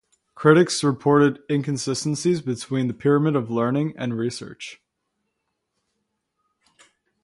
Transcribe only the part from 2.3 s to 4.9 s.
between the pyramid of learning and research.